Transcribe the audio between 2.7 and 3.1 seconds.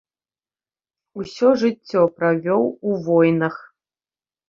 у